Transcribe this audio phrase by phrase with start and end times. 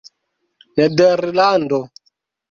[0.77, 1.79] nederlandano